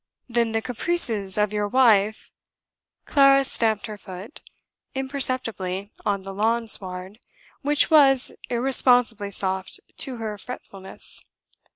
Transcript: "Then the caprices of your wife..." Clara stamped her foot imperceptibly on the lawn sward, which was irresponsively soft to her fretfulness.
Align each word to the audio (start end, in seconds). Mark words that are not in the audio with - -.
"Then 0.27 0.53
the 0.53 0.63
caprices 0.63 1.37
of 1.37 1.53
your 1.53 1.67
wife..." 1.67 2.31
Clara 3.05 3.45
stamped 3.45 3.85
her 3.85 3.99
foot 3.99 4.41
imperceptibly 4.95 5.93
on 6.03 6.23
the 6.23 6.33
lawn 6.33 6.67
sward, 6.67 7.19
which 7.61 7.91
was 7.91 8.33
irresponsively 8.49 9.29
soft 9.31 9.79
to 9.97 10.17
her 10.17 10.39
fretfulness. 10.39 11.23